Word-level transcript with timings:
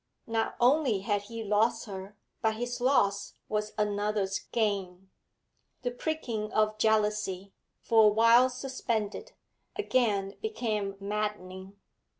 Not 0.25 0.55
only 0.59 1.01
had 1.01 1.21
he 1.29 1.43
lost 1.43 1.85
her, 1.85 2.17
but 2.41 2.55
his 2.55 2.81
loss 2.81 3.35
was 3.47 3.73
another's 3.77 4.39
gain. 4.51 5.11
The 5.83 5.91
pricking 5.91 6.51
of 6.53 6.79
jealousy, 6.79 7.53
for 7.83 8.05
a 8.05 8.11
while 8.11 8.49
suspended, 8.49 9.33
again 9.75 10.37
became 10.41 10.95
maddening. 10.99 11.77